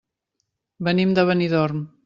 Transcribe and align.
Venim 0.89 1.13
de 1.21 1.27
Benidorm. 1.31 1.89